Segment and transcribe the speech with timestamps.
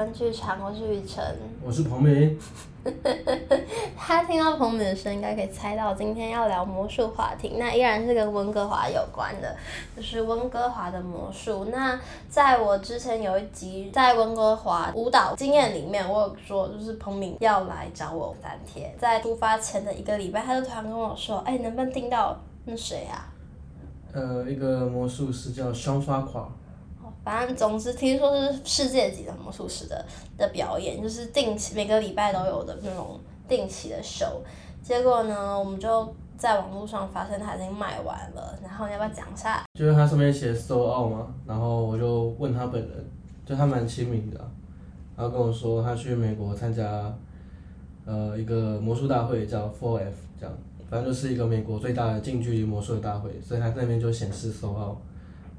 [0.00, 2.34] 大家好，欢迎大家收听日更剧场，我是雨辰，我是彭梅。
[2.82, 9.54] 大家听到彭明的声音，应该可以猜到今天要聊魔术话题，那依然是跟温哥华有关的，
[9.94, 11.66] 就是温哥华的魔术。
[11.66, 12.00] 那
[12.30, 23.28] 在我之前有一集在温哥华舞蹈经验里面，我有说，就是彭明要来找我三天，在出发前的一个礼拜，他就突然跟我说：“哎、欸，能不能订到那谁啊？”
[24.12, 26.48] 呃，一个魔术师叫双发垮。
[27.30, 30.04] 反正总之听说是世界级的魔术师的
[30.36, 34.38] 的表演，就是定期每个礼拜都有的那种定期的 show。
[34.82, 38.58] 结果呢，我们就在网络上发现他已经卖完了。
[38.60, 39.62] 然后你要不要讲一下？
[39.74, 42.90] 就是他上面写 sold out 嘛，然后我就问他本人，
[43.46, 44.40] 就他蛮亲民的，
[45.16, 47.14] 然后跟我说他去美国参加
[48.06, 50.52] 呃一个魔术大会叫 4F 这样，
[50.90, 54.96] 反正就是一个美国最大的近距离魔术的大会，所以他那边就显示 solo。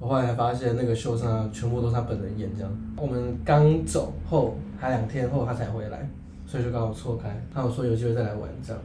[0.01, 2.71] 我后来才发现，那个秀上全部都是他本人演这样。
[2.97, 6.09] 我们刚走后，还两天后他才回来，
[6.47, 7.39] 所以就刚好错开。
[7.53, 8.81] 他有说有机会再来玩这样，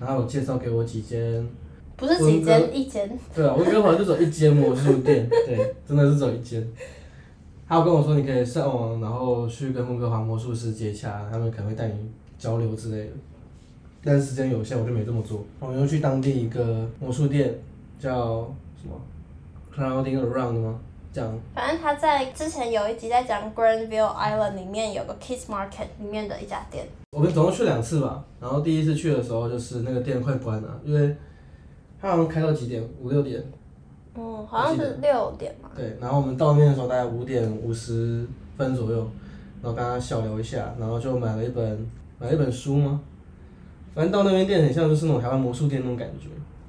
[0.00, 1.48] 然后有介绍给我几间，
[1.96, 3.08] 不是几间，一间。
[3.32, 6.66] 对啊，温哥华就走一间魔术店，对，真的是走一间。
[7.68, 11.94] 他有跟我说，你可以上网，然后去跟温哥华魔术师接洽，他们可能会带你
[12.36, 13.12] 交流之类的。
[14.02, 15.44] 但是时间有限，我就没这么做。
[15.60, 17.54] 我们又去当地一个魔术店，
[18.00, 19.00] 叫什么
[19.78, 20.80] ？Crowding around 吗？
[21.12, 21.38] 这样。
[21.54, 26.86] 反正他在之前有一集在讲 Granville Island 里面有个 Kids Market 里面的一家店。
[27.12, 31.16] 我们总共去两次吧，然后第一次去的时候就是那个店快关了，因为
[32.00, 32.82] 他好像开到几点？
[33.00, 33.42] 五六点。
[34.14, 35.70] 嗯，好像是六点嘛。
[35.76, 38.98] 对，然后我们到那边的时候大概五点五十分左右，
[39.62, 43.00] 然后跟他小聊一下，然后就买了一本买了一本书吗？
[43.94, 46.28] 反正到那边店很像就是那种台湾魔术店那种感觉。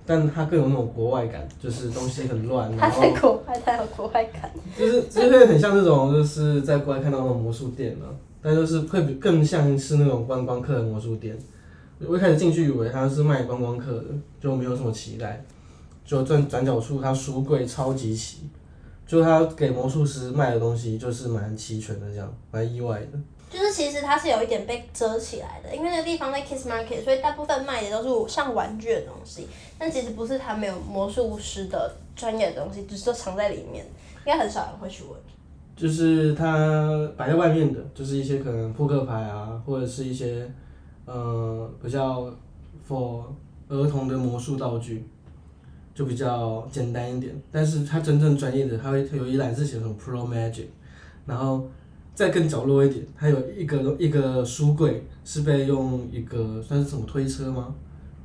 [0.09, 2.67] 但它更有那种国外感，就是东西很乱。
[2.75, 4.51] 它在国外，它有国外感。
[4.75, 8.09] 就是就是会很像这种，就是在国外看到那种魔术店啊，
[8.41, 11.37] 但就是会比更像是那种观光客的魔术店。
[11.99, 14.05] 我一开始进去以为它是卖观光客的，
[14.41, 15.45] 就没有什么期待。
[16.03, 18.49] 就转转角处，它书柜超级齐，
[19.05, 23.19] 就它给魔术师卖的东西就是蛮齐全的，这样蛮意外的。
[23.49, 29.47] 就是其实它是有一点被遮起来的，因为那个地方在 Kiss Market，所以大部分卖的都是像玩具的东西。
[29.79, 33.83] 但其实不是，它没有魔术师的专业的东西，只是都藏在里面，
[34.19, 35.13] 应该很少人会去问。
[35.75, 40.47] 就是它摆在外面的，就是一些可能扑克牌啊，或者是一些
[41.05, 42.31] 呃比较
[42.87, 43.23] for
[43.67, 45.03] 儿童的魔术道具，
[45.95, 47.33] 就比较简单一点。
[47.51, 50.67] 但是它真正专业的，它会有一栏是写什么 Pro Magic，
[51.25, 51.67] 然后。
[52.19, 57.73] 再更角落一点，还有一个一个书柜是被用一个算是什么推车吗？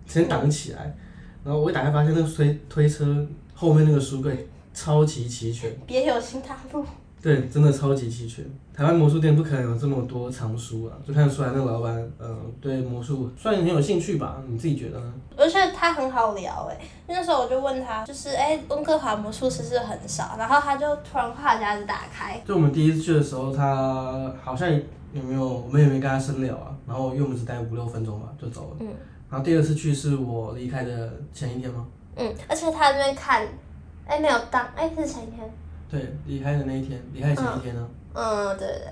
[0.04, 0.96] 先挡起来，
[1.44, 3.24] 然后我一打开发现那个推推车
[3.54, 5.70] 后面那个书柜超级齐全。
[5.86, 6.84] 别有新大陆。
[7.24, 8.44] 对，真的超级齐全。
[8.76, 14.42] 台湾魔术店不可能有这么多藏书啊，就看得出来那个老板，嗯、呃，对魔术算很有兴趣吧？
[14.46, 15.14] 你自己觉得呢？
[15.34, 22.38] 而且他很好聊哎、欸，那时候我就问他，就是哎，温哥华魔术师是很少，然后他就突然话匣子打开。
[22.46, 24.70] 就我们第一次去的时候，他好像
[25.14, 28.76] 有没有，我们也没跟他深聊啊，然后因为我们只待五六分钟吧，就走了。
[28.80, 28.88] 嗯。
[29.30, 31.86] 然后第二次去是我离开的前一天吗？
[32.16, 33.48] 嗯，而且他在那边看，
[34.04, 35.50] 哎，没有当，哎，是前一天。
[35.90, 37.88] 对，离开的那一天，离开前一天呢？
[38.14, 38.86] 嗯，嗯，对对对。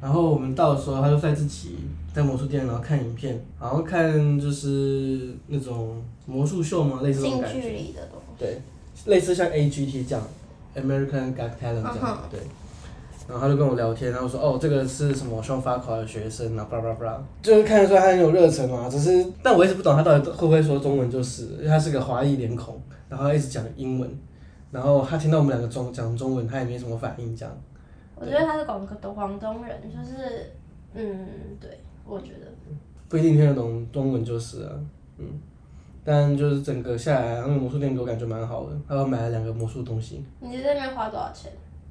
[0.00, 1.76] 然后我们到的时候，他就在自己
[2.14, 7.60] 在魔术店，然后看影片，然后看就是那种魔术秀嘛，类似那种感觉。
[7.60, 8.26] 近距离的东西。
[8.38, 8.60] 对，
[9.06, 10.26] 类似像 AGT 这样
[10.74, 12.40] ，American Got Talent 这样，嗯、对。
[13.28, 18.88] 然后他就跟我聊天，然后说：“哦，这个是什么双发考的学生啊，巴拉巴拉，就是看得出来他很有热忱嘛。
[18.88, 24.10] 只是，但我一直不懂他到底会不会说中文，就是因为他是个华裔脸孔，然后他一直讲英文。”
[24.72, 27.52] 然后他听到我们两个中讲中文，他也没什么反应，这样。
[28.14, 30.50] 我觉得他是广东广东人，就是，
[30.94, 31.26] 嗯，
[31.60, 32.46] 对，我觉得。
[33.08, 34.70] 不一定听得懂中文就是啊，
[35.18, 35.26] 嗯，
[36.04, 40.22] 但就是整个下来，那个魔术店给我感觉蛮好的，还有买了两个魔术东西。
[40.40, 41.50] 你在那边花多少钱？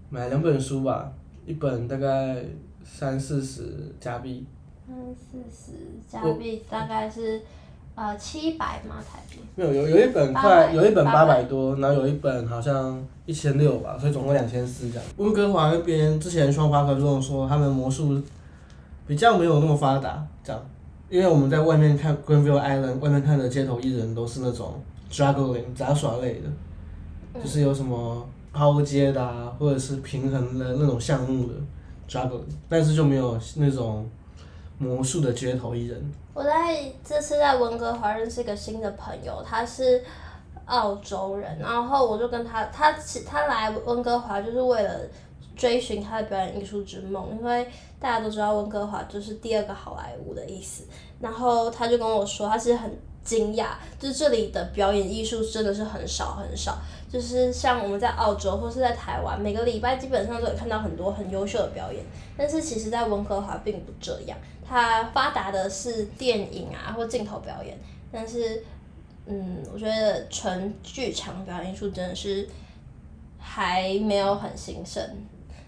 [0.10, 1.12] 买两本书吧，
[1.46, 2.44] 一本大概
[2.86, 4.46] 三四十加币。
[4.88, 5.74] 三四十
[6.10, 7.42] 加币大概是。
[8.00, 8.96] 呃，七百吗？
[9.12, 9.40] 台币？
[9.56, 15.06] 没有，有有一本快，有一本八百多，然后有一本好像一千六吧，所以总共两千四这样。
[15.18, 18.18] 温哥华那边之前双发哥跟我说，他们魔术
[19.06, 20.62] 比较没有那么发达，这样，
[21.10, 24.82] 因为我们在外面看 Greenville Island，外面看的街头艺人都是那种
[25.12, 31.54] juggling 杂耍类的，就是有什么抛接的啊，或者是平衡的那种项目的
[32.08, 34.10] juggling，但是就没有那种。
[34.80, 36.12] 魔术的街头艺人。
[36.34, 40.04] 我在这次在温哥华认识一个新的朋友，他是
[40.66, 42.96] 澳洲人，然后我就跟他，他
[43.28, 45.02] 他来温哥华就是为了
[45.56, 47.68] 追寻他的表演艺术之梦，因为
[48.00, 50.86] 大家都知道温哥华就是第二个好莱坞的意思。
[51.20, 56.78] 然后他就跟我说，他是很惊讶，就是这里的表演艺术真的是很少很少。
[57.12, 62.06] 就是像我们在澳洲或是在台湾，每个礼拜基本上都有看到很多很优秀的表演。
[62.38, 67.78] 但是其实，在温哥华并不这样，它发达的是电影啊或镜头表演。
[68.12, 68.64] 但是，
[69.26, 72.48] 嗯，我觉得纯剧场表演艺术真的是
[73.40, 75.04] 还没有很兴盛。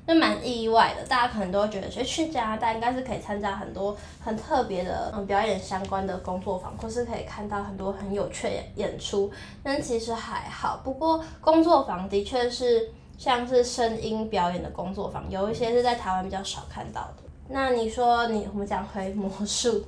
[0.07, 9.31] 就蛮意外的，大家可能都会觉得，其实去加拿大应该是可以参加很多很特别的嗯表演相关的工作坊，或是可以看到很多很有趣的演出。
[9.63, 17.23] 但其实还好，不过工作坊的确是像是声音表演的工作坊，有一些是在台湾比较少看到的。
[17.47, 19.85] 那你说你我们讲回魔术，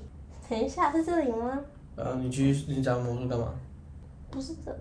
[0.48, 1.60] 等一下是这里吗？
[1.96, 3.48] 呃，你去你讲魔术干嘛？
[4.30, 4.78] 不是这里。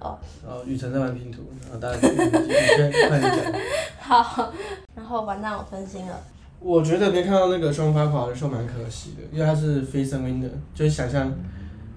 [0.00, 3.52] 哦，哦，雨辰在玩拼图，然后大家继续快点讲。
[4.00, 4.52] 好，
[4.94, 6.18] 然后完蛋，我分心了。
[6.58, 11.32] 我觉得没看到那个双发垮的时候蛮可惜的，因为它是非声音的，就是想象，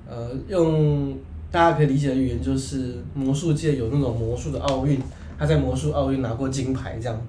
[0.07, 1.17] 呃，用
[1.51, 5.01] 大家可以理解的语言，就是魔术界有那种魔术的奥运，
[5.37, 7.21] 他在魔术奥运拿过金牌这样。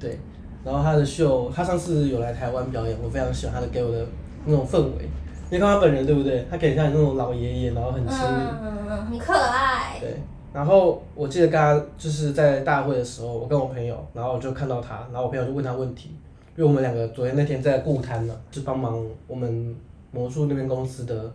[0.00, 0.18] 对，
[0.64, 4.06] 然后他的秀，他上次有来台湾表演，我非常喜欢他的给我的
[4.46, 5.08] 那种氛围。
[5.52, 6.46] 你看他本人对不对？
[6.50, 9.98] 他给人像你那种老爷爷，然后很亲密，嗯，很可爱。
[10.00, 10.16] 对，
[10.50, 16.08] 然后我记得刚刚就是在大会的时候，我跟我朋友，然后我就看到他，然后我朋友就问他问题，
[16.56, 19.76] 因为我们两个昨天那天在顾摊呢，就帮忙我们
[20.10, 21.30] 魔术那边公司的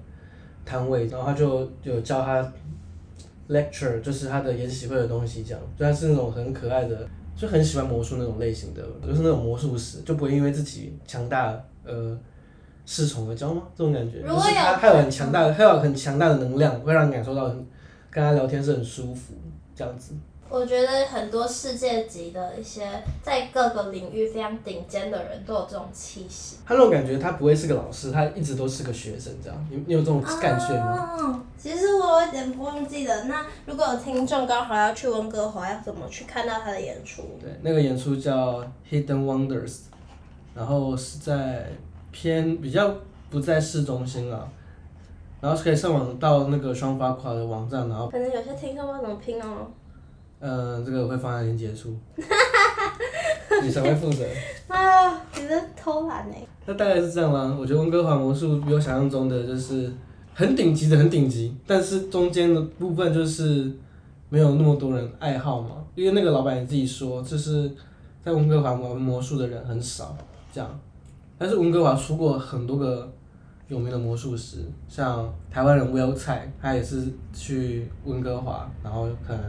[0.65, 2.51] 摊位，然后他就有教他
[3.49, 11.55] lecture，就是他的研习会的东西，这样，就他是那种很可爱的，就很喜欢魔术那种类型的，就是那种魔术师，就不会因为自己强大，
[11.85, 12.17] 呃。
[12.87, 13.63] 恃宠而骄吗？
[13.75, 17.67] 这种感觉，就是他他有很强大的，他有很强大的能量，会让你感受到很
[18.09, 19.33] 跟他聊天是很舒服
[19.75, 20.13] 这样子。
[20.49, 22.89] 我觉得很多世界级的一些
[23.21, 26.55] 在各个领域非常顶尖的人都有这种气息。
[26.65, 29.67] 他那种感觉，他不会是个老师，他一直都是个学生这样。
[29.69, 31.17] 你你有这种感觉吗？
[31.19, 33.25] 哦，其实我有点不忘记了。
[33.25, 37.23] 那如果有听众刚好要去温哥华，要怎么去看到他的演出？
[37.41, 39.79] 对，那个演出叫 Hidden Wonders，
[40.55, 41.65] 然后是在。
[42.19, 42.91] 偏比较
[43.29, 44.49] 不在市中心了，
[45.39, 49.67] 然后可以上网到那个双发垮的网站，然后可能有些听众不知道怎么拼哦。
[50.39, 51.95] 嗯，这个会放在连接处。
[53.61, 54.25] 你才会负责？
[54.67, 56.35] 啊，你在偷懒呢？
[56.65, 57.55] 那大概是这样啦。
[57.59, 59.91] 我觉得温哥华魔术比我想象中的就是
[60.33, 63.71] 很顶级的，很顶级，但是中间的部分就是
[64.29, 65.83] 没有那么多人爱好嘛。
[65.93, 67.71] 因为那个老板你自己说，就是
[68.25, 70.17] 在温哥华玩魔术的人很少，
[70.51, 70.79] 这样。
[71.37, 73.11] 但是温哥华出过很多个
[73.67, 74.57] 有名的魔术师，
[74.87, 77.03] 像台湾人 Will 蔡，他也是
[77.33, 79.43] 去温哥华，然后可能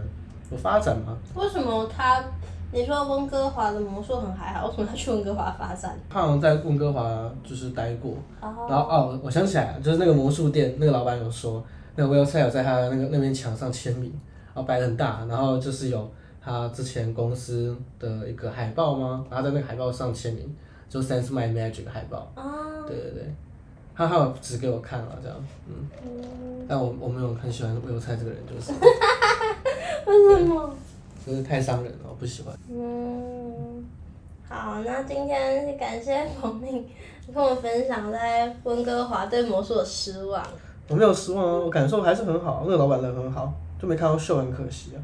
[0.50, 1.16] 有发展吗。
[1.34, 2.24] 为什么他？
[2.70, 5.98] 你说温哥华的魔术很还好，为什么他去温哥华发展？
[6.10, 8.12] 他好像在温哥华就是待过
[8.42, 8.70] ，oh.
[8.70, 11.64] 然后哦，我想起来了，就是那个魔术店那个老板有说，
[11.96, 14.12] 那个 Will 蔡有在他的那个那边墙上签名，
[14.54, 16.10] 然后摆很大，然后就是有
[16.42, 19.24] 他之前公司的一个海报吗？
[19.30, 20.54] 然后在那个海报上签名。
[20.88, 22.86] 就 Sense My Magic 海报，oh.
[22.86, 23.34] 对对对，
[23.94, 25.36] 他还有指给我看了这样，
[25.68, 26.66] 嗯，mm.
[26.68, 28.72] 但我我没有很喜欢魏菜这个人，就是，
[30.06, 30.74] 为什么？
[31.26, 32.54] 就是太伤人了，我不喜欢。
[32.70, 33.84] 嗯，
[34.48, 36.86] 好，那今天感谢彭明
[37.34, 40.42] 跟我分享在温哥华对魔术的失望。
[40.88, 44.98] 我没有失望啊，我感受还是很好，那个老板人很好，就没看到秀，很可惜啊。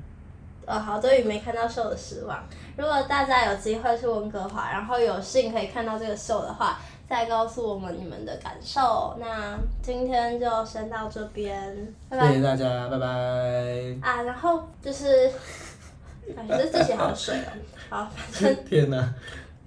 [0.67, 2.43] 呃、哦，好，多鱼没看到秀的失望。
[2.77, 9.17] 如果大家有机会去温哥华，然后有幸可以看到这个秀的话，再告诉我们你们的感受。
[9.21, 12.29] 那今天就先到这边，拜拜。
[12.29, 13.07] 谢谢大家，拜拜。
[14.01, 15.31] 啊，然后就是，
[16.37, 17.53] 哎，这自己好水哦。
[17.91, 18.57] 好，反正。
[18.65, 19.15] 天哪，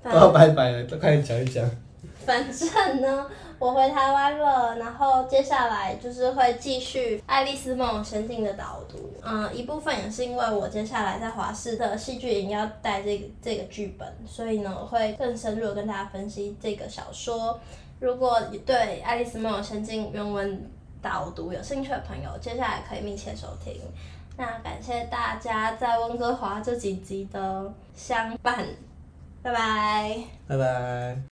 [0.04, 1.64] 都要拜拜了，都快点讲一讲。
[2.26, 3.26] 反正呢，
[3.58, 9.14] 我回台湾了，然后接下来就是会继续《爱丽丝梦游仙境》的导读。
[9.24, 17.60] 嗯，一部分也是因为我接下来在华视的戏剧营要带这个这个剧本，所以呢，我会更深入的跟大家分析这个小说。
[18.00, 20.70] 如果对《爱丽丝梦游仙境》原文
[21.02, 23.74] 导读有兴趣的朋友，接下来可以密切收听。
[24.36, 28.68] 那感谢大家在温哥华这几集的相伴，
[29.42, 31.37] 拜拜，拜拜。